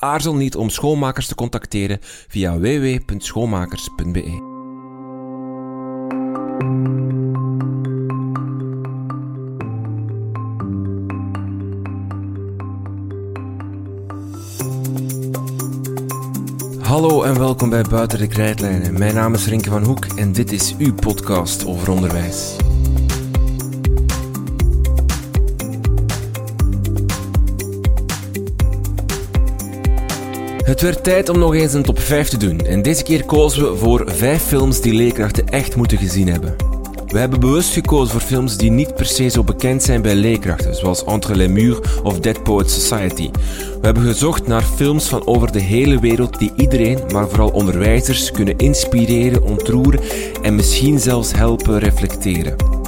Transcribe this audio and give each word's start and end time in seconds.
Aarzel 0.00 0.34
niet 0.34 0.56
om 0.56 0.70
schoonmakers 0.70 1.26
te 1.26 1.34
contacteren 1.34 1.98
via 2.28 2.58
www.schoonmakers.be. 2.58 4.48
Hallo 16.80 17.22
en 17.22 17.38
welkom 17.38 17.70
bij 17.70 17.82
Buiten 17.82 18.18
de 18.18 18.26
Krijtlijnen. 18.26 18.98
Mijn 18.98 19.14
naam 19.14 19.34
is 19.34 19.46
Rinke 19.46 19.70
van 19.70 19.84
Hoek 19.84 20.04
en 20.04 20.32
dit 20.32 20.52
is 20.52 20.74
uw 20.78 20.94
podcast 20.94 21.66
over 21.66 21.90
onderwijs. 21.90 22.59
Het 30.70 30.80
werd 30.80 31.04
tijd 31.04 31.28
om 31.28 31.38
nog 31.38 31.54
eens 31.54 31.72
een 31.72 31.82
top 31.82 31.98
5 31.98 32.28
te 32.28 32.36
doen 32.36 32.58
en 32.58 32.82
deze 32.82 33.02
keer 33.02 33.24
kozen 33.24 33.70
we 33.70 33.76
voor 33.76 34.02
5 34.06 34.42
films 34.42 34.80
die 34.80 34.94
leerkrachten 34.94 35.48
echt 35.48 35.76
moeten 35.76 35.98
gezien 35.98 36.28
hebben. 36.28 36.56
We 37.06 37.18
hebben 37.18 37.40
bewust 37.40 37.72
gekozen 37.72 38.10
voor 38.10 38.20
films 38.20 38.56
die 38.56 38.70
niet 38.70 38.94
per 38.94 39.06
se 39.06 39.28
zo 39.28 39.44
bekend 39.44 39.82
zijn 39.82 40.02
bij 40.02 40.14
leerkrachten, 40.14 40.74
zoals 40.74 41.04
Entre 41.04 41.36
les 41.36 41.48
Murs 41.48 41.78
of 42.02 42.20
Dead 42.20 42.42
Poets 42.42 42.74
Society. 42.74 43.30
We 43.80 43.86
hebben 43.86 44.02
gezocht 44.02 44.46
naar 44.46 44.62
films 44.62 45.08
van 45.08 45.26
over 45.26 45.52
de 45.52 45.60
hele 45.60 46.00
wereld 46.00 46.38
die 46.38 46.52
iedereen, 46.56 46.98
maar 47.12 47.28
vooral 47.28 47.50
onderwijzers, 47.50 48.30
kunnen 48.30 48.56
inspireren, 48.56 49.42
ontroeren 49.42 50.00
en 50.42 50.54
misschien 50.54 50.98
zelfs 50.98 51.32
helpen 51.32 51.78
reflecteren. 51.78 52.79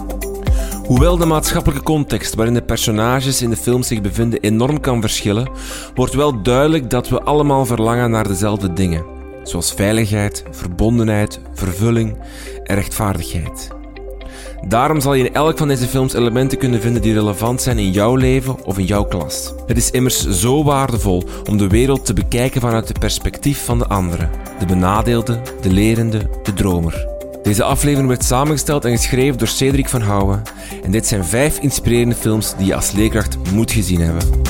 Hoewel 0.87 1.17
de 1.17 1.27
maatschappelijke 1.27 1.85
context 1.85 2.35
waarin 2.35 2.55
de 2.55 2.63
personages 2.63 3.43
in 3.43 3.51
de 3.51 3.57
film 3.57 3.83
zich 3.83 4.01
bevinden 4.01 4.41
enorm 4.41 4.81
kan 4.81 5.01
verschillen, 5.01 5.51
wordt 5.95 6.15
wel 6.15 6.43
duidelijk 6.43 6.91
dat 6.91 7.09
we 7.09 7.23
allemaal 7.23 7.67
verlangen 7.67 8.11
naar 8.11 8.29
dezelfde 8.29 8.73
dingen, 8.73 9.05
zoals 9.43 9.73
veiligheid, 9.73 10.45
verbondenheid, 10.51 11.41
vervulling 11.55 12.17
en 12.65 12.75
rechtvaardigheid. 12.75 13.69
Daarom 14.69 15.01
zal 15.01 15.15
je 15.15 15.25
in 15.25 15.35
elk 15.35 15.59
van 15.59 15.69
deze 15.69 15.87
films 15.87 16.13
elementen 16.13 16.59
kunnen 16.59 16.81
vinden 16.81 17.03
die 17.03 17.15
relevant 17.15 17.63
zijn 17.63 17.79
in 17.79 17.91
jouw 17.91 18.15
leven 18.15 18.65
of 18.65 18.79
in 18.79 18.85
jouw 18.85 19.05
klas. 19.05 19.55
Het 19.67 19.77
is 19.77 19.91
immers 19.91 20.29
zo 20.29 20.65
waardevol 20.65 21.23
om 21.51 21.57
de 21.57 21.69
wereld 21.69 22.05
te 22.07 22.13
bekijken 22.13 22.61
vanuit 22.61 22.89
het 22.89 22.99
perspectief 22.99 23.65
van 23.65 23.79
de 23.79 23.87
anderen, 23.87 24.31
de 24.59 24.67
benadeelde, 24.67 25.41
de 25.61 25.71
lerende, 25.71 26.31
de 26.43 26.53
dromer. 26.53 27.12
Deze 27.43 27.63
aflevering 27.63 28.09
werd 28.09 28.25
samengesteld 28.25 28.85
en 28.85 28.97
geschreven 28.97 29.39
door 29.39 29.49
Cedric 29.49 29.89
van 29.89 30.01
Houwen. 30.01 30.43
En 30.85 30.91
dit 30.91 31.07
zijn 31.07 31.25
vijf 31.25 31.59
inspirerende 31.59 32.15
films 32.15 32.57
die 32.57 32.67
je 32.67 32.75
als 32.75 32.93
leerkracht 32.93 33.37
moet 33.53 33.73
gezien 33.73 34.01
hebben. 34.01 34.42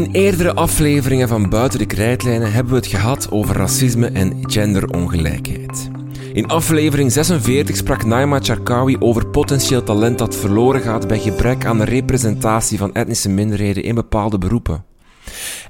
In 0.00 0.10
eerdere 0.12 0.54
afleveringen 0.54 1.28
van 1.28 1.48
Buiten 1.48 1.78
de 1.78 1.86
Krijtlijnen 1.86 2.52
hebben 2.52 2.72
we 2.72 2.78
het 2.78 2.86
gehad 2.86 3.30
over 3.30 3.56
racisme 3.56 4.06
en 4.06 4.50
genderongelijkheid. 4.50 5.90
In 6.32 6.46
aflevering 6.46 7.12
46 7.12 7.76
sprak 7.76 8.04
Naima 8.04 8.38
Charkawi 8.42 8.96
over 8.98 9.26
potentieel 9.26 9.82
talent 9.82 10.18
dat 10.18 10.36
verloren 10.36 10.80
gaat 10.80 11.08
bij 11.08 11.18
gebrek 11.18 11.64
aan 11.64 11.78
de 11.78 11.84
representatie 11.84 12.78
van 12.78 12.94
etnische 12.94 13.28
minderheden 13.28 13.82
in 13.82 13.94
bepaalde 13.94 14.38
beroepen. 14.38 14.84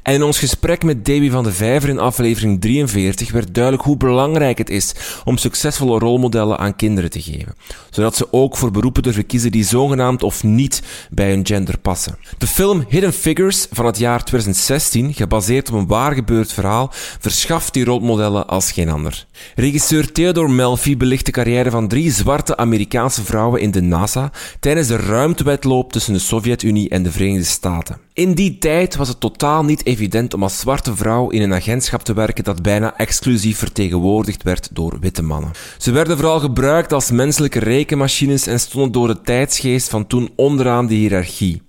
En 0.03 0.15
in 0.15 0.23
ons 0.23 0.39
gesprek 0.39 0.83
met 0.83 1.05
Davy 1.05 1.31
van 1.31 1.45
de 1.45 1.53
Vijver 1.53 1.89
in 1.89 1.99
aflevering 1.99 2.61
43 2.61 3.33
werd 3.33 3.55
duidelijk 3.55 3.85
hoe 3.85 3.97
belangrijk 3.97 4.59
het 4.59 4.71
is 4.71 4.95
om 5.25 5.37
succesvolle 5.37 5.99
rolmodellen 5.99 6.59
aan 6.59 6.77
kinderen 6.77 7.11
te 7.11 7.23
geven, 7.23 7.55
zodat 7.91 8.17
ze 8.17 8.33
ook 8.33 8.57
voor 8.57 8.71
beroepen 8.71 9.03
durven 9.03 9.27
kiezen 9.27 9.51
die 9.51 9.65
zogenaamd 9.65 10.23
of 10.23 10.43
niet 10.43 10.83
bij 11.11 11.31
hun 11.31 11.47
gender 11.47 11.79
passen. 11.79 12.19
De 12.39 12.47
film 12.47 12.85
Hidden 12.89 13.13
Figures 13.13 13.67
van 13.71 13.87
het 13.87 13.99
jaar 13.99 14.25
2016, 14.25 15.15
gebaseerd 15.15 15.69
op 15.69 15.75
een 15.75 15.87
waar 15.87 16.15
gebeurd 16.15 16.53
verhaal, 16.53 16.89
verschaft 17.21 17.73
die 17.73 17.85
rolmodellen 17.85 18.47
als 18.47 18.73
geen 18.73 18.89
ander. 18.89 19.27
Regisseur 19.55 20.13
Theodore 20.13 20.49
Melfi 20.49 20.97
belicht 20.97 21.27
de 21.27 21.33
carrière 21.33 21.71
van 21.71 21.89
drie 21.89 22.13
zwarte 22.13 22.57
Amerikaanse 22.57 23.25
vrouwen 23.25 23.61
in 23.61 23.71
de 23.71 23.83
NASA 23.83 24.33
tijdens 24.61 24.89
de 24.89 24.97
ruimtewedloop 24.97 25.93
tussen 25.93 26.13
de 26.13 26.19
Sovjet-Unie 26.19 26.89
en 26.89 27.03
de 27.03 27.13
Verenigde 27.13 27.45
Staten. 27.45 28.09
In 28.21 28.35
die 28.35 28.59
tijd 28.59 28.97
was 28.97 29.09
het 29.09 29.21
totaal 29.21 29.65
niet 29.65 29.87
evident 29.87 30.35
om 30.35 30.43
als 30.43 30.59
zwarte 30.59 30.97
vrouw 30.97 31.29
in 31.29 31.43
een 31.43 31.55
agentschap 31.55 32.03
te 32.03 32.15
werken 32.15 32.45
dat 32.45 32.63
bijna 32.63 32.97
exclusief 32.97 33.59
vertegenwoordigd 33.59 34.43
werd 34.43 34.69
door 34.73 34.99
witte 35.01 35.23
mannen. 35.23 35.51
Ze 35.79 35.91
werden 35.91 36.17
vooral 36.17 36.41
gebruikt 36.41 36.93
als 36.93 37.11
menselijke 37.11 37.59
rekenmachines 37.59 38.47
en 38.47 38.61
stonden 38.61 38.93
door 38.93 39.07
de 39.07 39.21
tijdsgeest 39.21 39.89
van 39.89 40.07
toen 40.07 40.31
onderaan 40.37 40.87
de 40.87 40.95
hiërarchie. 40.95 41.63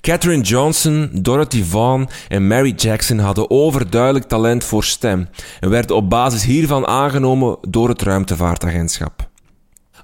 Katherine 0.00 0.42
Johnson, 0.42 1.10
Dorothy 1.12 1.62
Vaughan 1.62 2.08
en 2.28 2.46
Mary 2.46 2.72
Jackson 2.76 3.18
hadden 3.18 3.50
overduidelijk 3.50 4.24
talent 4.24 4.64
voor 4.64 4.84
stem 4.84 5.28
en 5.60 5.70
werden 5.70 5.96
op 5.96 6.10
basis 6.10 6.44
hiervan 6.44 6.86
aangenomen 6.86 7.58
door 7.68 7.88
het 7.88 8.02
ruimtevaartagentschap. 8.02 9.28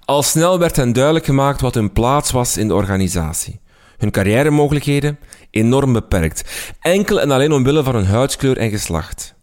Al 0.05 0.23
snel 0.23 0.59
werd 0.59 0.77
hen 0.77 0.93
duidelijk 0.93 1.25
gemaakt 1.25 1.61
wat 1.61 1.75
hun 1.75 1.93
plaats 1.93 2.31
was 2.31 2.57
in 2.57 2.69
de 2.69 2.75
organisatie. 2.75 3.63
Hun 3.99 4.11
carrièremogelijkheden 4.11 5.19
enorm 5.51 5.93
beperkt, 5.93 6.73
enkel 6.81 7.21
en 7.21 7.31
alleen 7.31 7.53
omwille 7.53 7.83
van 7.83 7.95
hun 7.95 8.07
huidskleur 8.07 8.57
en 8.57 8.71
geslacht. 8.71 9.35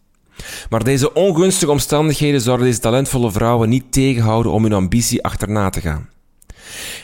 Maar 0.69 0.83
deze 0.83 1.13
ongunstige 1.13 1.71
omstandigheden 1.71 2.41
zouden 2.41 2.65
deze 2.65 2.79
talentvolle 2.79 3.31
vrouwen 3.31 3.69
niet 3.69 3.91
tegenhouden 3.91 4.51
om 4.51 4.63
hun 4.63 4.73
ambitie 4.73 5.23
achterna 5.23 5.69
te 5.69 5.81
gaan. 5.81 6.09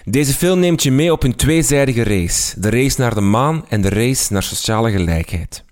Deze 0.05 0.33
film 0.33 0.59
neemt 0.59 0.83
je 0.83 0.91
mee 0.91 1.11
op 1.11 1.23
een 1.23 1.35
tweezijdige 1.35 2.03
race: 2.03 2.59
de 2.59 2.69
race 2.69 3.01
naar 3.01 3.13
de 3.15 3.21
maan 3.21 3.65
en 3.69 3.81
de 3.81 3.89
race 3.89 4.33
naar 4.33 4.43
sociale 4.43 4.91
gelijkheid. 4.91 5.65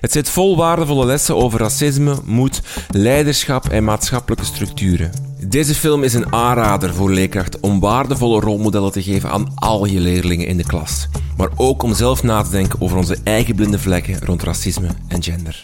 Het 0.00 0.12
zit 0.12 0.28
vol 0.28 0.56
waardevolle 0.56 1.06
lessen 1.06 1.36
over 1.36 1.60
racisme, 1.60 2.16
moed, 2.24 2.62
leiderschap 2.90 3.68
en 3.68 3.84
maatschappelijke 3.84 4.44
structuren. 4.44 5.10
Deze 5.46 5.74
film 5.74 6.02
is 6.02 6.14
een 6.14 6.32
aanrader 6.32 6.94
voor 6.94 7.10
leerkrachten 7.10 7.62
om 7.62 7.80
waardevolle 7.80 8.40
rolmodellen 8.40 8.92
te 8.92 9.02
geven 9.02 9.30
aan 9.30 9.52
al 9.54 9.84
je 9.84 10.00
leerlingen 10.00 10.46
in 10.46 10.56
de 10.56 10.66
klas. 10.66 11.08
Maar 11.36 11.48
ook 11.56 11.82
om 11.82 11.94
zelf 11.94 12.22
na 12.22 12.42
te 12.42 12.50
denken 12.50 12.80
over 12.80 12.96
onze 12.96 13.16
eigen 13.24 13.54
blinde 13.54 13.78
vlekken 13.78 14.24
rond 14.24 14.42
racisme 14.42 14.88
en 15.08 15.22
gender. 15.22 15.60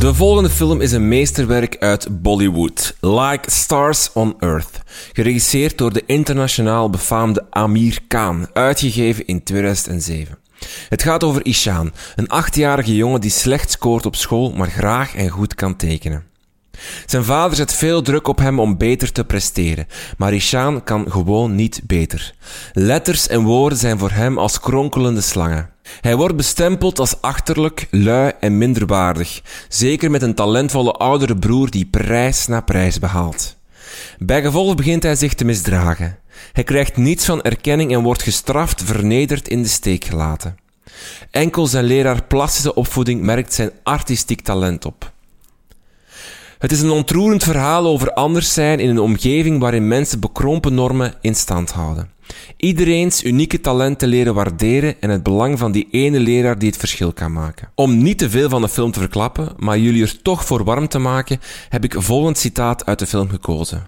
De 0.00 0.14
volgende 0.14 0.50
film 0.50 0.80
is 0.80 0.92
een 0.92 1.08
meesterwerk 1.08 1.76
uit 1.78 2.22
Bollywood, 2.22 2.96
Like 3.00 3.50
Stars 3.50 4.12
on 4.12 4.34
Earth, 4.38 4.80
geregisseerd 5.12 5.78
door 5.78 5.92
de 5.92 6.02
internationaal 6.06 6.90
befaamde 6.90 7.46
Amir 7.50 7.98
Khan, 8.08 8.48
uitgegeven 8.52 9.26
in 9.26 9.42
2007. 9.42 10.38
Het 10.88 11.02
gaat 11.02 11.24
over 11.24 11.46
Ishan, 11.46 11.92
een 12.16 12.28
achtjarige 12.28 12.94
jongen 12.94 13.20
die 13.20 13.30
slecht 13.30 13.70
scoort 13.70 14.06
op 14.06 14.16
school, 14.16 14.52
maar 14.52 14.70
graag 14.70 15.14
en 15.14 15.28
goed 15.28 15.54
kan 15.54 15.76
tekenen. 15.76 16.24
Zijn 17.06 17.24
vader 17.24 17.56
zet 17.56 17.72
veel 17.72 18.02
druk 18.02 18.28
op 18.28 18.38
hem 18.38 18.60
om 18.60 18.76
beter 18.76 19.12
te 19.12 19.24
presteren, 19.24 19.86
maar 20.16 20.34
Ishan 20.34 20.84
kan 20.84 21.10
gewoon 21.10 21.54
niet 21.54 21.80
beter. 21.86 22.34
Letters 22.72 23.28
en 23.28 23.42
woorden 23.42 23.78
zijn 23.78 23.98
voor 23.98 24.10
hem 24.10 24.38
als 24.38 24.60
kronkelende 24.60 25.20
slangen. 25.20 25.70
Hij 26.00 26.16
wordt 26.16 26.36
bestempeld 26.36 26.98
als 26.98 27.20
achterlijk, 27.20 27.86
lui 27.90 28.32
en 28.40 28.58
minderwaardig, 28.58 29.42
zeker 29.68 30.10
met 30.10 30.22
een 30.22 30.34
talentvolle 30.34 30.92
oudere 30.92 31.36
broer 31.36 31.70
die 31.70 31.86
prijs 31.86 32.46
na 32.46 32.60
prijs 32.60 32.98
behaalt. 32.98 33.56
Bijgevolg 34.18 34.74
begint 34.74 35.02
hij 35.02 35.16
zich 35.16 35.34
te 35.34 35.44
misdragen. 35.44 36.18
Hij 36.52 36.64
krijgt 36.64 36.96
niets 36.96 37.24
van 37.24 37.42
erkenning 37.42 37.92
en 37.92 38.02
wordt 38.02 38.22
gestraft, 38.22 38.82
vernederd, 38.82 39.48
in 39.48 39.62
de 39.62 39.68
steek 39.68 40.04
gelaten. 40.04 40.56
Enkel 41.30 41.66
zijn 41.66 41.84
leraar 41.84 42.22
plastische 42.22 42.74
opvoeding 42.74 43.22
merkt 43.22 43.52
zijn 43.52 43.70
artistiek 43.82 44.40
talent 44.40 44.84
op. 44.84 45.12
Het 46.58 46.72
is 46.72 46.80
een 46.80 46.90
ontroerend 46.90 47.42
verhaal 47.42 47.86
over 47.86 48.12
anders 48.12 48.52
zijn 48.52 48.80
in 48.80 48.88
een 48.88 48.98
omgeving 48.98 49.60
waarin 49.60 49.88
mensen 49.88 50.20
bekrompen 50.20 50.74
normen 50.74 51.14
in 51.20 51.34
stand 51.34 51.70
houden. 51.70 52.10
Iedereen's 52.56 53.24
unieke 53.24 53.60
talenten 53.60 54.08
leren 54.08 54.34
waarderen 54.34 55.00
en 55.00 55.10
het 55.10 55.22
belang 55.22 55.58
van 55.58 55.72
die 55.72 55.88
ene 55.90 56.20
leraar 56.20 56.58
die 56.58 56.68
het 56.68 56.78
verschil 56.78 57.12
kan 57.12 57.32
maken. 57.32 57.68
Om 57.74 58.02
niet 58.02 58.18
te 58.18 58.30
veel 58.30 58.48
van 58.48 58.62
de 58.62 58.68
film 58.68 58.90
te 58.90 58.98
verklappen, 58.98 59.52
maar 59.56 59.78
jullie 59.78 60.02
er 60.02 60.22
toch 60.22 60.44
voor 60.44 60.64
warm 60.64 60.88
te 60.88 60.98
maken, 60.98 61.40
heb 61.68 61.84
ik 61.84 61.94
volgend 61.98 62.38
citaat 62.38 62.86
uit 62.86 62.98
de 62.98 63.06
film 63.06 63.28
gekozen. 63.28 63.86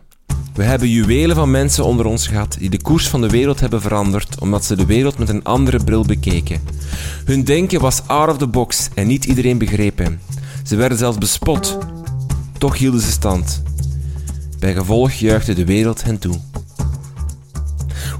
We 0.55 0.63
hebben 0.63 0.89
juwelen 0.89 1.37
van 1.37 1.51
mensen 1.51 1.85
onder 1.85 2.07
ons 2.07 2.27
gehad 2.27 2.57
die 2.59 2.71
de 2.71 2.83
koers 2.83 3.09
van 3.09 3.21
de 3.21 3.29
wereld 3.29 3.61
hebben 3.61 3.81
veranderd 3.81 4.41
omdat 4.41 4.65
ze 4.65 4.77
de 4.77 4.87
wereld 4.87 5.19
met 5.19 5.29
een 5.29 5.45
andere 5.45 5.85
bril 5.85 6.05
bekeken. 6.05 6.61
Hun 7.25 7.45
denken 7.45 7.81
was 7.81 8.03
out 8.07 8.29
of 8.29 8.39
the 8.39 8.47
box 8.47 8.89
en 8.95 9.07
niet 9.07 9.25
iedereen 9.25 9.59
begreep 9.59 9.99
hem. 9.99 10.21
Ze 10.65 10.77
werden 10.77 10.99
zelfs 10.99 11.19
bespot. 11.19 11.79
Toch 12.59 12.79
hielden 12.79 13.01
ze 13.01 13.11
stand. 13.11 13.63
Bij 14.59 14.75
gevolg 14.75 15.13
juichte 15.13 15.55
de 15.55 15.65
wereld 15.65 16.05
hen 16.05 16.19
toe. 16.19 16.35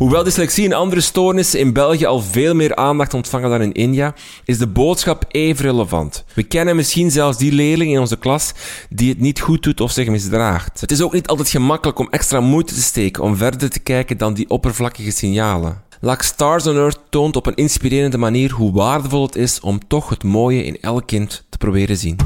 Hoewel 0.03 0.25
dyslexie 0.25 0.65
en 0.65 0.73
andere 0.73 1.01
stoornissen 1.01 1.59
in 1.59 1.73
België 1.73 2.07
al 2.07 2.21
veel 2.21 2.55
meer 2.55 2.77
aandacht 2.77 3.15
ontvangen 3.15 3.51
dan 3.51 3.63
in 3.63 3.73
India, 3.73 4.15
is 4.45 4.59
de 4.59 4.67
boodschap 4.67 5.25
even 5.29 5.65
relevant. 5.65 6.25
We 6.35 6.43
kennen 6.43 6.77
misschien 6.77 7.11
zelfs 7.11 7.39
die 7.39 7.53
leerling 7.53 7.93
in 7.93 8.01
onze 8.01 8.19
klas 8.19 8.53
die 8.91 9.09
het 9.09 9.21
niet 9.21 9.41
goed 9.41 9.63
doet 9.63 9.81
of 9.81 9.91
zich 9.91 10.09
misdraagt. 10.09 10.81
Het 10.81 10.91
is 10.91 11.03
ook 11.03 11.13
niet 11.13 11.27
altijd 11.27 11.49
gemakkelijk 11.49 11.99
om 11.99 12.09
extra 12.11 12.41
moeite 12.41 12.75
te 12.75 12.83
steken 12.83 13.23
om 13.23 13.37
verder 13.37 13.71
te 13.71 13.81
kijken 13.81 14.19
dan 14.19 14.35
die 14.35 14.51
oppervlakkige 14.51 15.11
signalen. 15.11 15.83
Like 16.01 16.25
Stars 16.25 16.67
on 16.67 16.77
Earth 16.77 17.01
toont 17.09 17.37
op 17.37 17.47
een 17.47 17.55
inspirerende 17.55 18.19
manier 18.19 18.51
hoe 18.51 18.73
waardevol 18.73 19.23
het 19.23 19.37
is 19.37 19.61
om 19.61 19.87
toch 19.87 20.09
het 20.09 20.25
mooie 20.25 20.65
in 20.65 20.81
elk 20.81 21.07
kind 21.07 21.45
te 21.49 21.59
proberen 21.59 21.97
zien. 21.97 22.17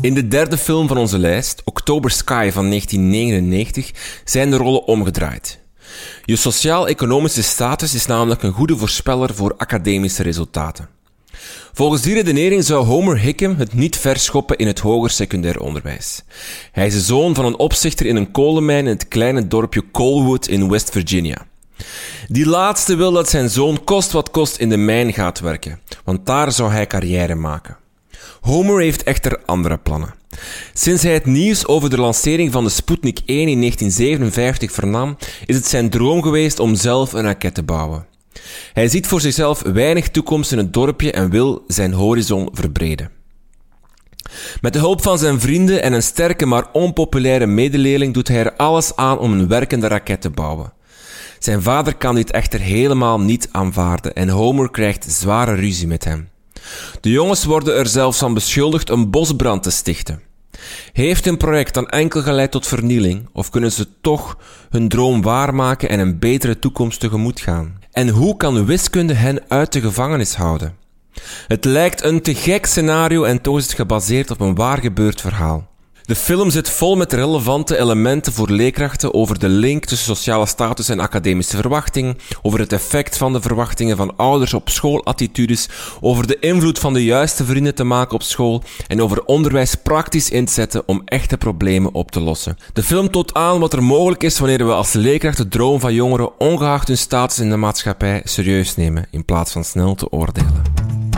In 0.00 0.14
de 0.14 0.28
derde 0.28 0.56
film 0.56 0.88
van 0.88 0.96
onze 0.96 1.18
lijst, 1.18 1.62
October 1.64 2.10
Sky 2.10 2.50
van 2.52 2.68
1999, 2.68 3.90
zijn 4.24 4.50
de 4.50 4.56
rollen 4.56 4.84
omgedraaid. 4.84 5.60
Je 6.24 6.36
sociaal-economische 6.36 7.42
status 7.42 7.94
is 7.94 8.06
namelijk 8.06 8.42
een 8.42 8.52
goede 8.52 8.76
voorspeller 8.76 9.34
voor 9.34 9.54
academische 9.56 10.22
resultaten. 10.22 10.88
Volgens 11.72 12.02
die 12.02 12.14
redenering 12.14 12.64
zou 12.64 12.84
Homer 12.84 13.18
Hickam 13.18 13.56
het 13.56 13.74
niet 13.74 13.96
verschoppen 13.96 14.56
in 14.56 14.66
het 14.66 14.78
hoger 14.78 15.10
secundair 15.10 15.60
onderwijs. 15.60 16.22
Hij 16.72 16.86
is 16.86 16.94
de 16.94 17.00
zoon 17.00 17.34
van 17.34 17.44
een 17.44 17.58
opzichter 17.58 18.06
in 18.06 18.16
een 18.16 18.30
kolenmijn 18.30 18.84
in 18.84 18.92
het 18.92 19.08
kleine 19.08 19.46
dorpje 19.46 19.90
Colwood 19.90 20.46
in 20.46 20.70
West 20.70 20.90
Virginia. 20.90 21.46
Die 22.28 22.46
laatste 22.46 22.96
wil 22.96 23.12
dat 23.12 23.28
zijn 23.28 23.50
zoon 23.50 23.84
kost 23.84 24.12
wat 24.12 24.30
kost 24.30 24.56
in 24.56 24.68
de 24.68 24.76
mijn 24.76 25.12
gaat 25.12 25.40
werken, 25.40 25.80
want 26.04 26.26
daar 26.26 26.52
zou 26.52 26.70
hij 26.70 26.86
carrière 26.86 27.34
maken. 27.34 27.79
Homer 28.40 28.80
heeft 28.80 29.02
echter 29.02 29.40
andere 29.44 29.78
plannen. 29.78 30.14
Sinds 30.72 31.02
hij 31.02 31.12
het 31.12 31.26
nieuws 31.26 31.66
over 31.66 31.90
de 31.90 32.00
lancering 32.00 32.52
van 32.52 32.64
de 32.64 32.70
Sputnik 32.70 33.20
1 33.26 33.48
in 33.48 33.58
1957 33.58 34.72
vernam, 34.72 35.16
is 35.46 35.56
het 35.56 35.66
zijn 35.66 35.90
droom 35.90 36.22
geweest 36.22 36.58
om 36.58 36.74
zelf 36.74 37.12
een 37.12 37.22
raket 37.22 37.54
te 37.54 37.62
bouwen. 37.62 38.06
Hij 38.72 38.88
ziet 38.88 39.06
voor 39.06 39.20
zichzelf 39.20 39.62
weinig 39.62 40.08
toekomst 40.08 40.52
in 40.52 40.58
het 40.58 40.72
dorpje 40.72 41.12
en 41.12 41.30
wil 41.30 41.64
zijn 41.66 41.92
horizon 41.92 42.48
verbreden. 42.52 43.10
Met 44.60 44.72
de 44.72 44.78
hulp 44.78 45.02
van 45.02 45.18
zijn 45.18 45.40
vrienden 45.40 45.82
en 45.82 45.92
een 45.92 46.02
sterke 46.02 46.46
maar 46.46 46.66
onpopulaire 46.72 47.46
medeleerling 47.46 48.14
doet 48.14 48.28
hij 48.28 48.38
er 48.38 48.56
alles 48.56 48.96
aan 48.96 49.18
om 49.18 49.32
een 49.32 49.48
werkende 49.48 49.86
raket 49.86 50.20
te 50.20 50.30
bouwen. 50.30 50.72
Zijn 51.38 51.62
vader 51.62 51.96
kan 51.96 52.14
dit 52.14 52.30
echter 52.30 52.60
helemaal 52.60 53.20
niet 53.20 53.48
aanvaarden 53.52 54.14
en 54.14 54.28
Homer 54.28 54.70
krijgt 54.70 55.12
zware 55.12 55.54
ruzie 55.54 55.86
met 55.86 56.04
hem. 56.04 56.29
De 57.00 57.10
jongens 57.10 57.44
worden 57.44 57.76
er 57.76 57.86
zelfs 57.86 58.18
van 58.18 58.34
beschuldigd 58.34 58.90
een 58.90 59.10
bosbrand 59.10 59.62
te 59.62 59.70
stichten. 59.70 60.22
Heeft 60.92 61.24
hun 61.24 61.36
project 61.36 61.74
dan 61.74 61.88
enkel 61.88 62.22
geleid 62.22 62.50
tot 62.50 62.66
vernieling, 62.66 63.28
of 63.32 63.50
kunnen 63.50 63.72
ze 63.72 63.86
toch 64.00 64.38
hun 64.70 64.88
droom 64.88 65.22
waarmaken 65.22 65.88
en 65.88 65.98
een 65.98 66.18
betere 66.18 66.58
toekomst 66.58 67.00
tegemoet 67.00 67.40
gaan? 67.40 67.78
En 67.92 68.08
hoe 68.08 68.36
kan 68.36 68.64
wiskunde 68.64 69.14
hen 69.14 69.42
uit 69.48 69.72
de 69.72 69.80
gevangenis 69.80 70.34
houden? 70.34 70.76
Het 71.46 71.64
lijkt 71.64 72.04
een 72.04 72.22
te 72.22 72.34
gek 72.34 72.66
scenario 72.66 73.24
en 73.24 73.40
toch 73.40 73.56
is 73.56 73.64
het 73.64 73.74
gebaseerd 73.74 74.30
op 74.30 74.40
een 74.40 74.54
waar 74.54 74.78
gebeurd 74.78 75.20
verhaal. 75.20 75.69
De 76.10 76.16
film 76.16 76.50
zit 76.50 76.70
vol 76.70 76.96
met 76.96 77.12
relevante 77.12 77.78
elementen 77.78 78.32
voor 78.32 78.50
leerkrachten 78.50 79.14
over 79.14 79.38
de 79.38 79.48
link 79.48 79.84
tussen 79.84 80.16
sociale 80.16 80.46
status 80.46 80.88
en 80.88 81.00
academische 81.00 81.56
verwachting, 81.56 82.18
over 82.42 82.58
het 82.58 82.72
effect 82.72 83.16
van 83.16 83.32
de 83.32 83.40
verwachtingen 83.40 83.96
van 83.96 84.16
ouders 84.16 84.54
op 84.54 84.68
schoolattitudes, 84.68 85.68
over 86.00 86.26
de 86.26 86.38
invloed 86.38 86.78
van 86.78 86.92
de 86.92 87.04
juiste 87.04 87.44
vrienden 87.44 87.74
te 87.74 87.84
maken 87.84 88.14
op 88.14 88.22
school 88.22 88.62
en 88.86 89.02
over 89.02 89.24
onderwijs 89.24 89.74
praktisch 89.74 90.30
in 90.30 90.44
te 90.44 90.52
zetten 90.52 90.82
om 90.86 91.02
echte 91.04 91.36
problemen 91.36 91.94
op 91.94 92.10
te 92.10 92.20
lossen. 92.20 92.56
De 92.72 92.82
film 92.82 93.10
toont 93.10 93.34
aan 93.34 93.60
wat 93.60 93.72
er 93.72 93.82
mogelijk 93.82 94.22
is 94.22 94.38
wanneer 94.38 94.66
we 94.66 94.72
als 94.72 94.92
leerkrachten 94.92 95.44
de 95.44 95.56
droom 95.56 95.80
van 95.80 95.94
jongeren, 95.94 96.40
ongeacht 96.40 96.88
hun 96.88 96.98
status 96.98 97.38
in 97.38 97.50
de 97.50 97.56
maatschappij, 97.56 98.20
serieus 98.24 98.76
nemen 98.76 99.06
in 99.10 99.24
plaats 99.24 99.52
van 99.52 99.64
snel 99.64 99.94
te 99.94 100.10
oordelen. 100.10 101.09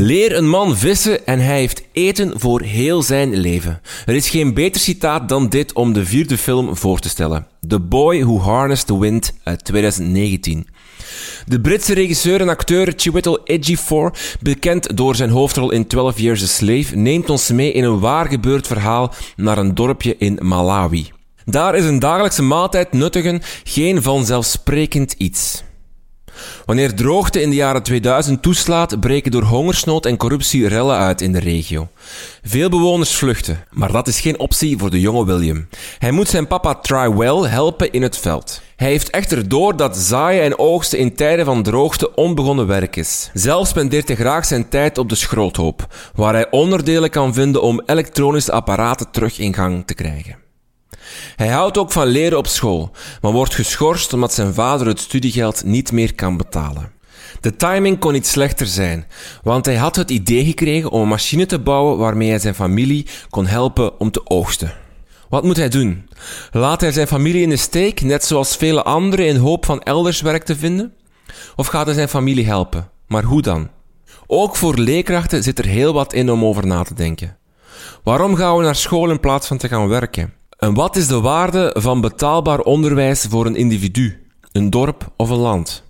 Leer 0.00 0.36
een 0.36 0.48
man 0.48 0.76
vissen 0.76 1.26
en 1.26 1.40
hij 1.40 1.58
heeft 1.58 1.82
eten 1.92 2.40
voor 2.40 2.62
heel 2.62 3.02
zijn 3.02 3.36
leven. 3.36 3.80
Er 4.06 4.14
is 4.14 4.30
geen 4.30 4.54
beter 4.54 4.80
citaat 4.80 5.28
dan 5.28 5.48
dit 5.48 5.72
om 5.72 5.92
de 5.92 6.06
vierde 6.06 6.38
film 6.38 6.76
voor 6.76 6.98
te 6.98 7.08
stellen. 7.08 7.46
The 7.68 7.80
Boy 7.80 8.24
Who 8.24 8.38
Harnessed 8.38 8.86
the 8.86 8.98
Wind 8.98 9.32
uit 9.42 9.64
2019. 9.64 10.66
De 11.46 11.60
Britse 11.60 11.94
regisseur 11.94 12.40
en 12.40 12.48
acteur 12.48 12.92
Chiwetel 12.96 13.40
Ejiofor, 13.44 14.16
bekend 14.40 14.96
door 14.96 15.14
zijn 15.14 15.30
hoofdrol 15.30 15.70
in 15.70 15.86
12 15.86 16.18
Years 16.18 16.42
a 16.42 16.46
Slave, 16.46 16.96
neemt 16.96 17.30
ons 17.30 17.50
mee 17.50 17.72
in 17.72 17.84
een 17.84 18.00
waar 18.00 18.26
gebeurd 18.26 18.66
verhaal 18.66 19.14
naar 19.36 19.58
een 19.58 19.74
dorpje 19.74 20.16
in 20.18 20.38
Malawi. 20.42 21.10
Daar 21.44 21.76
is 21.76 21.84
een 21.84 21.98
dagelijkse 21.98 22.42
maaltijd 22.42 22.92
nuttigen 22.92 23.40
geen 23.64 24.02
vanzelfsprekend 24.02 25.12
iets. 25.12 25.62
Wanneer 26.64 26.94
droogte 26.94 27.42
in 27.42 27.50
de 27.50 27.56
jaren 27.56 27.82
2000 27.82 28.42
toeslaat, 28.42 29.00
breken 29.00 29.30
door 29.30 29.42
hongersnood 29.42 30.06
en 30.06 30.16
corruptie 30.16 30.68
rellen 30.68 30.96
uit 30.96 31.20
in 31.20 31.32
de 31.32 31.40
regio. 31.40 31.88
Veel 32.42 32.68
bewoners 32.68 33.14
vluchten, 33.14 33.64
maar 33.70 33.92
dat 33.92 34.08
is 34.08 34.20
geen 34.20 34.38
optie 34.38 34.78
voor 34.78 34.90
de 34.90 35.00
jonge 35.00 35.24
William. 35.24 35.68
Hij 35.98 36.10
moet 36.10 36.28
zijn 36.28 36.46
papa 36.46 36.74
Trywell 36.74 37.50
helpen 37.50 37.92
in 37.92 38.02
het 38.02 38.18
veld. 38.18 38.60
Hij 38.76 38.88
heeft 38.88 39.10
echter 39.10 39.48
door 39.48 39.76
dat 39.76 39.96
zaaien 39.96 40.42
en 40.42 40.58
oogsten 40.58 40.98
in 40.98 41.14
tijden 41.14 41.44
van 41.44 41.62
droogte 41.62 42.14
onbegonnen 42.14 42.66
werk 42.66 42.96
is. 42.96 43.30
Zelf 43.34 43.68
spendeert 43.68 44.08
hij 44.08 44.16
graag 44.16 44.44
zijn 44.44 44.68
tijd 44.68 44.98
op 44.98 45.08
de 45.08 45.14
schroothoop, 45.14 45.94
waar 46.14 46.34
hij 46.34 46.50
onderdelen 46.50 47.10
kan 47.10 47.34
vinden 47.34 47.62
om 47.62 47.82
elektronische 47.86 48.52
apparaten 48.52 49.10
terug 49.10 49.38
in 49.38 49.54
gang 49.54 49.86
te 49.86 49.94
krijgen. 49.94 50.47
Hij 51.36 51.48
houdt 51.48 51.78
ook 51.78 51.92
van 51.92 52.06
leren 52.06 52.38
op 52.38 52.46
school, 52.46 52.90
maar 53.20 53.32
wordt 53.32 53.54
geschorst 53.54 54.12
omdat 54.12 54.32
zijn 54.32 54.54
vader 54.54 54.86
het 54.86 55.00
studiegeld 55.00 55.64
niet 55.64 55.92
meer 55.92 56.14
kan 56.14 56.36
betalen. 56.36 56.92
De 57.40 57.56
timing 57.56 57.98
kon 57.98 58.12
niet 58.12 58.26
slechter 58.26 58.66
zijn, 58.66 59.06
want 59.42 59.66
hij 59.66 59.76
had 59.76 59.96
het 59.96 60.10
idee 60.10 60.44
gekregen 60.44 60.90
om 60.90 61.00
een 61.00 61.08
machine 61.08 61.46
te 61.46 61.58
bouwen 61.58 61.98
waarmee 61.98 62.28
hij 62.28 62.38
zijn 62.38 62.54
familie 62.54 63.06
kon 63.30 63.46
helpen 63.46 64.00
om 64.00 64.10
te 64.10 64.26
oogsten. 64.26 64.74
Wat 65.28 65.44
moet 65.44 65.56
hij 65.56 65.68
doen? 65.68 66.08
Laat 66.52 66.80
hij 66.80 66.92
zijn 66.92 67.06
familie 67.06 67.42
in 67.42 67.48
de 67.48 67.56
steek, 67.56 68.00
net 68.00 68.24
zoals 68.24 68.56
vele 68.56 68.82
anderen, 68.82 69.26
in 69.26 69.36
hoop 69.36 69.64
van 69.64 69.82
elders 69.82 70.20
werk 70.20 70.44
te 70.44 70.56
vinden? 70.56 70.92
Of 71.56 71.66
gaat 71.66 71.86
hij 71.86 71.94
zijn 71.94 72.08
familie 72.08 72.46
helpen? 72.46 72.90
Maar 73.06 73.22
hoe 73.22 73.42
dan? 73.42 73.68
Ook 74.26 74.56
voor 74.56 74.78
leerkrachten 74.78 75.42
zit 75.42 75.58
er 75.58 75.64
heel 75.64 75.92
wat 75.92 76.12
in 76.12 76.30
om 76.30 76.44
over 76.44 76.66
na 76.66 76.82
te 76.82 76.94
denken. 76.94 77.36
Waarom 78.02 78.34
gaan 78.34 78.56
we 78.56 78.62
naar 78.62 78.76
school 78.76 79.10
in 79.10 79.20
plaats 79.20 79.46
van 79.46 79.58
te 79.58 79.68
gaan 79.68 79.88
werken? 79.88 80.32
En 80.58 80.74
wat 80.74 80.96
is 80.96 81.06
de 81.06 81.20
waarde 81.20 81.74
van 81.78 82.00
betaalbaar 82.00 82.60
onderwijs 82.60 83.26
voor 83.30 83.46
een 83.46 83.56
individu, 83.56 84.26
een 84.52 84.70
dorp 84.70 85.12
of 85.16 85.30
een 85.30 85.36
land? 85.36 85.82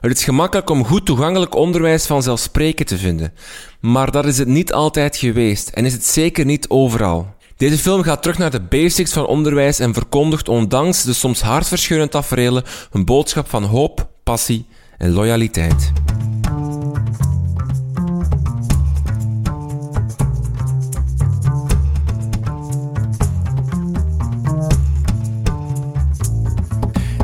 Het 0.00 0.12
is 0.12 0.24
gemakkelijk 0.24 0.70
om 0.70 0.84
goed 0.84 1.06
toegankelijk 1.06 1.54
onderwijs 1.54 2.06
vanzelfsprekend 2.06 2.88
te 2.88 2.98
vinden, 2.98 3.32
maar 3.80 4.10
dat 4.10 4.24
is 4.24 4.38
het 4.38 4.48
niet 4.48 4.72
altijd 4.72 5.16
geweest 5.16 5.68
en 5.68 5.84
is 5.84 5.92
het 5.92 6.04
zeker 6.06 6.44
niet 6.44 6.68
overal. 6.68 7.34
Deze 7.56 7.78
film 7.78 8.02
gaat 8.02 8.22
terug 8.22 8.38
naar 8.38 8.50
de 8.50 8.60
basics 8.60 9.12
van 9.12 9.26
onderwijs 9.26 9.78
en 9.78 9.94
verkondigt 9.94 10.48
ondanks 10.48 11.02
de 11.04 11.12
soms 11.12 11.40
hartverscheurende 11.40 12.12
tafereelen 12.12 12.64
een 12.90 13.04
boodschap 13.04 13.48
van 13.48 13.64
hoop, 13.64 14.08
passie 14.22 14.66
en 14.98 15.12
loyaliteit. 15.12 15.92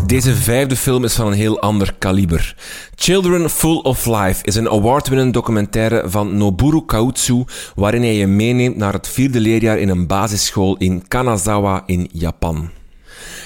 Deze 0.06 0.34
vijfde 0.34 0.76
film 0.76 1.04
is 1.04 1.14
van 1.14 1.26
een 1.26 1.32
heel 1.32 1.60
ander 1.60 1.94
kaliber. 1.98 2.56
Children 2.94 3.50
Full 3.50 3.80
of 3.82 4.06
Life 4.06 4.44
is 4.44 4.54
een 4.54 4.68
award-winnende 4.68 5.32
documentaire 5.32 6.02
van 6.06 6.36
Noburu 6.36 6.82
Kautsu, 6.86 7.44
waarin 7.74 8.02
hij 8.02 8.14
je 8.14 8.26
meeneemt 8.26 8.76
naar 8.76 8.92
het 8.92 9.08
vierde 9.08 9.40
leerjaar 9.40 9.78
in 9.78 9.88
een 9.88 10.06
basisschool 10.06 10.76
in 10.76 11.08
Kanazawa 11.08 11.82
in 11.86 12.08
Japan. 12.12 12.70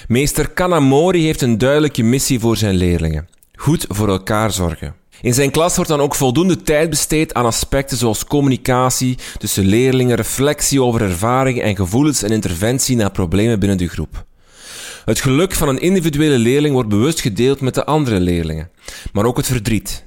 Meester 0.09 0.51
Kanamori 0.51 1.25
heeft 1.25 1.43
een 1.43 1.59
duidelijke 1.59 2.03
missie 2.03 2.41
voor 2.41 2.57
zijn 2.57 2.75
leerlingen: 2.75 3.29
goed 3.55 3.85
voor 3.89 4.09
elkaar 4.09 4.53
zorgen. 4.53 4.95
In 5.21 5.35
zijn 5.35 5.51
klas 5.51 5.77
wordt 5.77 5.91
dan 5.91 6.01
ook 6.01 6.15
voldoende 6.15 6.63
tijd 6.63 6.91
besteed 6.91 7.35
aan 7.35 7.45
aspecten 7.45 7.97
zoals 7.97 8.25
communicatie 8.25 9.19
tussen 9.39 9.65
leerlingen, 9.65 10.17
reflectie 10.17 10.83
over 10.83 11.03
ervaringen 11.03 11.63
en 11.63 11.77
gevoelens 11.77 12.23
en 12.23 12.31
interventie 12.31 12.97
naar 12.97 13.11
problemen 13.11 13.59
binnen 13.59 13.79
de 13.79 13.89
groep. 13.89 14.29
Het 15.11 15.21
geluk 15.21 15.53
van 15.53 15.69
een 15.69 15.81
individuele 15.81 16.39
leerling 16.39 16.75
wordt 16.75 16.89
bewust 16.89 17.21
gedeeld 17.21 17.61
met 17.61 17.75
de 17.75 17.85
andere 17.85 18.21
leerlingen, 18.21 18.71
maar 19.13 19.25
ook 19.25 19.37
het 19.37 19.47
verdriet. 19.47 20.07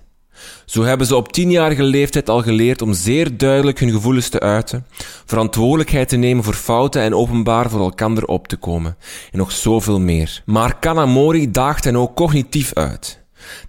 Zo 0.65 0.83
hebben 0.83 1.07
ze 1.07 1.15
op 1.15 1.31
tienjarige 1.31 1.83
leeftijd 1.83 2.29
al 2.29 2.41
geleerd 2.41 2.81
om 2.81 2.93
zeer 2.93 3.37
duidelijk 3.37 3.79
hun 3.79 3.91
gevoelens 3.91 4.29
te 4.29 4.39
uiten, 4.39 4.85
verantwoordelijkheid 5.25 6.09
te 6.09 6.15
nemen 6.15 6.43
voor 6.43 6.53
fouten 6.53 7.01
en 7.01 7.15
openbaar 7.15 7.69
voor 7.69 7.79
elkander 7.79 8.25
op 8.25 8.47
te 8.47 8.55
komen, 8.55 8.97
en 9.31 9.37
nog 9.37 9.51
zoveel 9.51 9.99
meer. 9.99 10.41
Maar 10.45 10.79
Kanamori 10.79 11.51
daagt 11.51 11.83
hen 11.83 11.95
ook 11.95 12.15
cognitief 12.15 12.73
uit. 12.73 13.21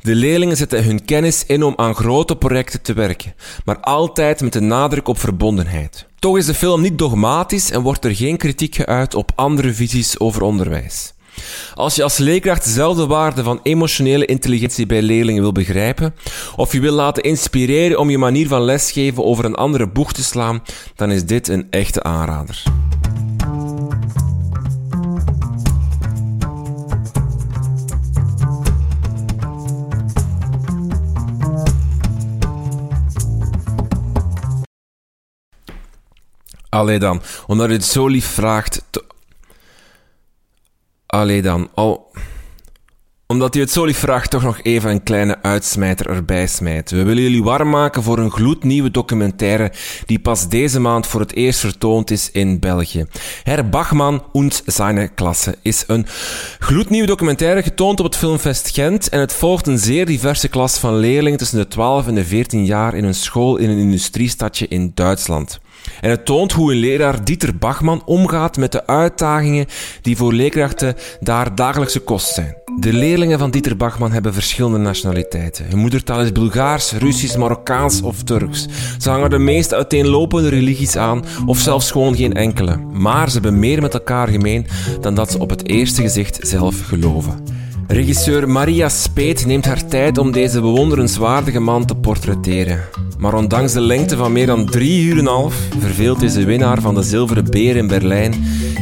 De 0.03 0.15
leerlingen 0.15 0.57
zetten 0.57 0.85
hun 0.85 1.05
kennis 1.05 1.47
in 1.47 1.63
om 1.63 1.73
aan 1.77 1.95
grote 1.95 2.37
projecten 2.37 2.83
te 2.83 2.93
werken, 2.93 3.35
maar 3.65 3.81
altijd 3.81 4.41
met 4.41 4.53
de 4.53 4.61
nadruk 4.61 5.09
op 5.09 5.19
verbondenheid. 5.19 6.07
Toch 6.19 6.37
is 6.37 6.47
de 6.47 6.55
film 6.55 6.81
niet 6.81 6.99
dogmatisch 6.99 7.71
en 7.71 7.83
wordt 7.83 8.05
er 8.05 8.17
geen 8.17 8.37
kritiek 8.37 8.75
geuit 8.75 9.15
op 9.15 9.33
andere 9.35 9.73
visies 9.73 10.19
over 10.19 10.43
onderwijs. 10.43 11.14
Als 11.75 11.95
je 11.95 12.03
als 12.03 12.19
leerkracht 12.19 12.65
dezelfde 12.65 13.07
waarde 13.07 13.43
van 13.43 13.61
emotionele 13.63 14.27
intelligentie 14.27 14.87
bij 14.87 15.03
leerlingen 15.03 15.43
wil 15.43 15.53
begrijpen, 15.53 16.15
of 16.57 16.73
je 16.73 16.81
wil 16.81 16.93
laten 16.93 17.23
inspireren 17.23 17.99
om 17.99 18.11
je 18.11 18.19
manier 18.19 18.49
van 18.49 18.63
lesgeven 18.63 19.25
over 19.25 19.45
een 19.45 19.55
andere 19.55 19.89
boeg 19.89 20.13
te 20.13 20.23
slaan, 20.25 20.63
dan 20.97 21.11
is 21.11 21.25
dit 21.25 21.49
een 21.49 21.67
echte 21.71 22.03
aanrader. 22.03 22.63
Allee 36.75 36.99
dan, 36.99 37.23
omdat 37.47 37.67
je 37.67 37.73
het 37.73 37.85
zo 37.85 38.07
lief 38.07 38.27
vraagt. 38.27 38.83
Allee 41.15 41.43
dan, 41.43 41.69
al... 41.75 42.11
Omdat 43.27 43.55
u 43.55 43.61
het 43.61 43.71
zo 43.71 43.85
lief 43.85 43.99
vraagt, 43.99 44.31
toch 44.31 44.43
nog 44.43 44.61
even 44.63 44.91
een 44.91 45.03
kleine 45.03 45.43
uitsmijter 45.43 46.09
erbij 46.09 46.47
smijten. 46.47 46.97
We 46.97 47.03
willen 47.03 47.23
jullie 47.23 47.43
warm 47.43 47.71
maken 47.71 48.03
voor 48.03 48.19
een 48.19 48.31
gloednieuwe 48.31 48.91
documentaire 48.91 49.73
die 50.07 50.19
pas 50.19 50.49
deze 50.49 50.81
maand 50.81 51.07
voor 51.07 51.21
het 51.21 51.35
eerst 51.35 51.61
vertoond 51.61 52.11
is 52.11 52.31
in 52.31 52.61
België. 52.61 53.07
Herr 53.43 53.69
Bachmann 53.69 54.23
und 54.33 54.63
seine 54.67 55.09
Klasse 55.09 55.57
is 55.63 55.85
een 55.87 56.07
gloednieuwe 56.59 57.07
documentaire 57.07 57.63
getoond 57.63 57.99
op 57.99 58.05
het 58.05 58.17
Filmfest 58.17 58.71
Gent 58.71 59.09
en 59.09 59.21
het 59.21 59.33
volgt 59.33 59.67
een 59.67 59.79
zeer 59.79 60.07
diverse 60.07 60.49
klas 60.49 60.79
van 60.79 60.97
leerlingen 60.97 61.39
tussen 61.39 61.59
de 61.59 61.69
12 61.69 62.07
en 62.07 62.15
de 62.15 62.25
14 62.25 62.65
jaar 62.65 62.95
in 62.95 63.05
een 63.05 63.15
school 63.15 63.57
in 63.57 63.71
een 63.71 63.79
industriestadje 63.79 64.69
in 64.69 64.93
Duitsland. 64.95 65.61
En 66.01 66.11
het 66.11 66.25
toont 66.25 66.53
hoe 66.53 66.73
een 66.73 66.79
leraar 66.79 67.25
Dieter 67.25 67.57
Bachman 67.57 68.03
omgaat 68.05 68.57
met 68.57 68.73
de 68.73 68.87
uitdagingen 68.87 69.67
die 70.03 70.17
voor 70.17 70.33
leerkrachten 70.33 70.95
daar 71.21 71.55
dagelijkse 71.55 72.01
kost 72.01 72.35
zijn. 72.35 72.63
De 72.81 72.93
leerlingen 73.19 73.39
van 73.39 73.51
Dieter 73.51 73.77
Bachman 73.77 74.13
hebben 74.13 74.35
verschillende 74.35 74.79
nationaliteiten. 74.79 75.65
Hun 75.69 75.79
moedertaal 75.79 76.21
is 76.21 76.33
Bulgaars, 76.33 76.93
Russisch, 76.93 77.37
Marokkaans 77.37 78.03
of 78.03 78.23
Turks. 78.23 78.67
Ze 78.99 79.11
hangen 79.11 79.31
de 79.31 79.39
meest 79.39 79.75
uiteenlopende 79.75 80.49
religies 80.49 80.97
aan, 80.97 81.25
of 81.47 81.59
zelfs 81.59 81.91
gewoon 81.91 82.17
geen 82.17 82.35
enkele. 82.35 82.77
Maar 82.77 83.27
ze 83.27 83.33
hebben 83.33 83.59
meer 83.59 83.81
met 83.81 83.95
elkaar 83.95 84.29
gemeen 84.29 84.67
dan 85.01 85.15
dat 85.15 85.31
ze 85.31 85.39
op 85.39 85.51
het 85.51 85.69
eerste 85.69 86.03
gezicht 86.03 86.39
zelf 86.43 86.81
geloven. 86.81 87.43
Regisseur 87.87 88.49
Maria 88.49 88.89
Speet 88.89 89.47
neemt 89.47 89.65
haar 89.65 89.87
tijd 89.87 90.19
om 90.19 90.33
deze 90.33 90.61
bewonderenswaardige 90.61 91.61
man 91.61 91.85
te 91.85 91.95
portretteren. 91.95 92.81
Maar 93.19 93.35
ondanks 93.35 93.73
de 93.73 93.81
lengte 93.81 94.17
van 94.17 94.33
meer 94.33 94.47
dan 94.47 94.67
drie 94.67 95.05
uur 95.05 95.19
en 95.19 95.27
half 95.27 95.55
verveelt 95.79 96.21
deze 96.21 96.45
winnaar 96.45 96.81
van 96.81 96.95
de 96.95 97.03
Zilveren 97.03 97.51
Beer 97.51 97.77
in 97.77 97.87
Berlijn 97.87 98.35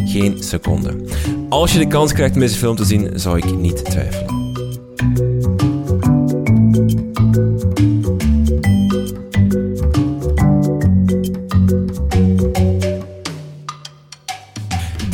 geen 0.06 0.42
seconde. 0.42 0.96
Als 1.52 1.72
je 1.72 1.78
de 1.78 1.86
kans 1.86 2.12
krijgt 2.12 2.34
om 2.34 2.40
deze 2.40 2.58
film 2.58 2.76
te 2.76 2.84
zien, 2.84 3.10
zou 3.14 3.38
ik 3.38 3.56
niet 3.56 3.84
twijfelen. 3.84 5.31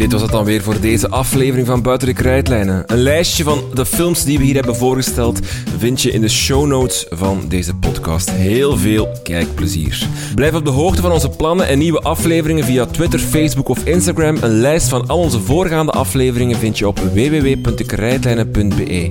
Dit 0.09 0.21
was 0.21 0.29
het 0.29 0.37
dan 0.37 0.47
weer 0.47 0.62
voor 0.62 0.81
deze 0.81 1.09
aflevering 1.09 1.67
van 1.67 1.83
Buiten 1.83 2.09
de 2.09 2.15
Krijtlijnen. 2.15 2.83
Een 2.87 3.03
lijstje 3.03 3.45
van 3.45 3.62
de 3.75 3.87
films 3.87 4.25
die 4.25 4.38
we 4.38 4.45
hier 4.45 4.55
hebben 4.55 4.77
voorgesteld 4.77 5.41
vind 5.79 6.03
je 6.03 6.11
in 6.11 6.21
de 6.21 6.29
show 6.29 6.67
notes 6.67 7.07
van 7.11 7.45
deze 7.49 7.75
podcast. 7.75 8.31
Heel 8.31 8.77
veel 8.77 9.09
kijkplezier. 9.23 10.07
Blijf 10.35 10.55
op 10.55 10.65
de 10.65 10.71
hoogte 10.71 11.03
van 11.03 11.12
onze 11.12 11.29
plannen 11.29 11.67
en 11.67 11.79
nieuwe 11.79 12.00
afleveringen 12.00 12.65
via 12.65 12.87
Twitter, 12.87 13.19
Facebook 13.19 13.69
of 13.69 13.85
Instagram. 13.85 14.37
Een 14.41 14.61
lijst 14.61 14.88
van 14.88 15.07
al 15.07 15.19
onze 15.19 15.41
voorgaande 15.41 15.93
afleveringen 15.93 16.57
vind 16.57 16.79
je 16.79 16.88
op 16.88 16.99
www.dekrijtlijnen.be. 16.99 19.11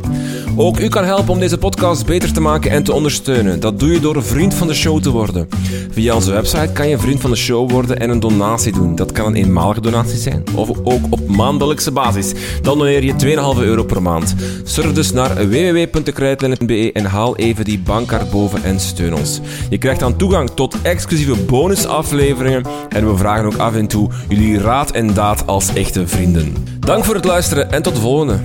Ook 0.60 0.80
u 0.80 0.88
kan 0.88 1.04
helpen 1.04 1.34
om 1.34 1.40
deze 1.40 1.58
podcast 1.58 2.06
beter 2.06 2.34
te 2.34 2.42
maken 2.42 2.72
en 2.72 2.84
te 2.84 2.94
ondersteunen. 2.94 3.60
Dat 3.60 3.80
doe 3.80 3.92
je 3.92 4.00
door 4.00 4.16
een 4.16 4.24
vriend 4.24 4.54
van 4.54 4.68
de 4.68 4.74
show 4.74 5.02
te 5.02 5.10
worden. 5.10 5.50
Via 5.92 6.16
onze 6.16 6.32
website 6.32 6.72
kan 6.74 6.90
je 6.90 6.98
vriend 6.98 7.22
van 7.22 7.30
de 7.30 7.36
show 7.36 7.72
worden 7.72 8.00
en 8.00 8.10
een 8.10 8.20
donatie 8.20 8.72
doen. 8.72 8.96
Dat 8.96 9.12
kan 9.12 9.26
een 9.26 9.36
eenmalige 9.36 9.82
donatie 9.82 10.18
zijn 10.18 10.44
of 10.56 10.70
ook 10.84 11.02
op 11.10 11.28
maandelijkse 11.28 11.92
basis. 11.92 12.34
Dan 12.62 12.78
doneer 12.78 13.04
je 13.04 13.14
2,5 13.56 13.62
euro 13.62 13.84
per 13.84 14.02
maand. 14.02 14.36
Surf 14.64 14.94
dus 14.94 15.12
naar 15.12 15.50
www.dekrijtlijnen.be 15.50 16.92
en 16.92 17.06
haal 17.06 17.38
even 17.38 17.66
die 17.66 17.80
bankkaart 17.80 18.30
boven 18.30 18.64
en 18.64 18.80
steun 18.80 19.16
ons. 19.16 19.40
Je 19.70 19.78
krijgt 19.78 20.00
dan 20.00 20.16
toegang 20.16 20.50
tot 20.50 20.76
exclusieve 20.82 21.36
bonusafleveringen 21.36 22.66
en 22.90 23.12
we 23.12 23.18
vragen 23.18 23.46
ook 23.46 23.58
af 23.58 23.76
en 23.76 23.88
toe 23.88 24.10
jullie 24.28 24.60
raad 24.60 24.92
en 24.92 25.14
daad 25.14 25.48
als 25.48 25.74
echte 25.74 26.08
vrienden. 26.08 26.54
Dank 26.80 27.04
voor 27.04 27.16
het 27.16 27.26
luisteren 27.26 27.72
en 27.72 27.82
tot 27.82 27.96
de 27.96 28.02
volgende. 28.02 28.40